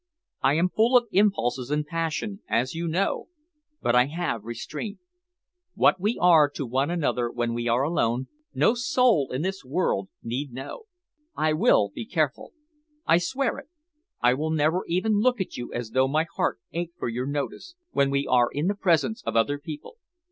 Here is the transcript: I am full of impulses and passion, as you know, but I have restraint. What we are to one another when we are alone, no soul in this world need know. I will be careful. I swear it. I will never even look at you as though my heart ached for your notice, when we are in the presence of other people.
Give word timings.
I 0.41 0.55
am 0.55 0.69
full 0.69 0.97
of 0.97 1.07
impulses 1.11 1.69
and 1.69 1.85
passion, 1.85 2.41
as 2.49 2.73
you 2.73 2.87
know, 2.87 3.27
but 3.83 3.95
I 3.95 4.05
have 4.07 4.43
restraint. 4.45 4.97
What 5.75 5.99
we 5.99 6.17
are 6.19 6.49
to 6.55 6.65
one 6.65 6.89
another 6.89 7.29
when 7.29 7.53
we 7.53 7.67
are 7.67 7.83
alone, 7.83 8.25
no 8.51 8.73
soul 8.73 9.29
in 9.29 9.43
this 9.43 9.63
world 9.63 10.09
need 10.23 10.53
know. 10.53 10.85
I 11.37 11.53
will 11.53 11.91
be 11.93 12.07
careful. 12.07 12.51
I 13.05 13.19
swear 13.19 13.59
it. 13.59 13.67
I 14.21 14.33
will 14.33 14.49
never 14.49 14.83
even 14.87 15.19
look 15.19 15.39
at 15.39 15.55
you 15.55 15.71
as 15.71 15.91
though 15.91 16.07
my 16.07 16.25
heart 16.35 16.59
ached 16.71 16.97
for 16.97 17.07
your 17.07 17.27
notice, 17.27 17.75
when 17.91 18.09
we 18.09 18.25
are 18.25 18.49
in 18.51 18.65
the 18.65 18.73
presence 18.75 19.21
of 19.23 19.35
other 19.35 19.59
people. 19.59 19.97